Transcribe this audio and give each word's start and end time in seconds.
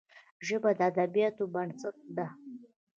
ژبه 0.47 0.69
د 0.77 0.81
ادبياتو 0.89 1.43
بنسټ 1.53 1.95
ده 2.15 2.27